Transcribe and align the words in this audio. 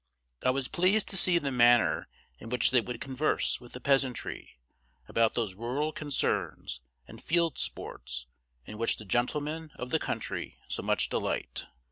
I 0.43 0.49
was 0.49 0.67
pleased 0.67 1.07
to 1.09 1.15
see 1.15 1.37
the 1.37 1.51
manner 1.51 2.07
in 2.39 2.49
which 2.49 2.71
they 2.71 2.81
would 2.81 2.99
converse 2.99 3.61
with 3.61 3.73
the 3.73 3.79
peasantry 3.79 4.57
about 5.07 5.35
those 5.35 5.53
rural 5.53 5.91
concerns 5.91 6.81
and 7.07 7.21
field 7.23 7.59
sports 7.59 8.25
in 8.65 8.79
which 8.79 8.97
the 8.97 9.05
gentlemen 9.05 9.69
of 9.75 9.91
the 9.91 9.99
country 9.99 10.57
so 10.67 10.81
much 10.81 11.09
delight. 11.09 11.67